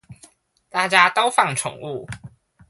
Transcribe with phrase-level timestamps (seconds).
[0.67, 2.07] 大家都放寵物